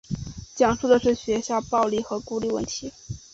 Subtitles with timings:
[0.55, 2.91] 讲述的是学校暴力和孤立问题。